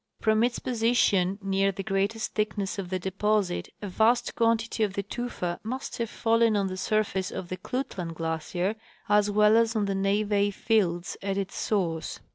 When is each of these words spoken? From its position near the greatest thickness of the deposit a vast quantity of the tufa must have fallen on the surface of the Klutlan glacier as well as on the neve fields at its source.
From 0.19 0.43
its 0.43 0.57
position 0.57 1.37
near 1.43 1.71
the 1.71 1.83
greatest 1.83 2.33
thickness 2.33 2.79
of 2.79 2.89
the 2.89 2.97
deposit 2.97 3.69
a 3.83 3.87
vast 3.87 4.33
quantity 4.33 4.81
of 4.83 4.93
the 4.95 5.03
tufa 5.03 5.59
must 5.61 5.99
have 5.99 6.09
fallen 6.09 6.57
on 6.57 6.65
the 6.65 6.75
surface 6.75 7.29
of 7.29 7.49
the 7.49 7.57
Klutlan 7.57 8.13
glacier 8.15 8.77
as 9.07 9.29
well 9.29 9.55
as 9.55 9.75
on 9.75 9.85
the 9.85 9.93
neve 9.93 10.55
fields 10.55 11.17
at 11.21 11.37
its 11.37 11.55
source. 11.55 12.19